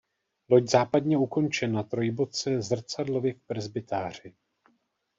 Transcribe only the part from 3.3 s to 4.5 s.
k presbytáři.